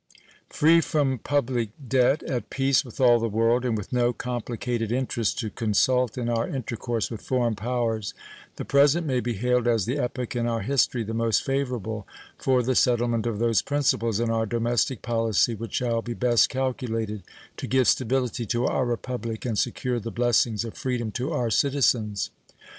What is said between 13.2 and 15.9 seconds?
of those principles in our domestic policy which